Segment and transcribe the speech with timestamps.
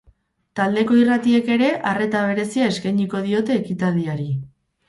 [0.59, 4.31] Taldeko irratiek ere, arreta berezia eskainiko diote ekitaldiari.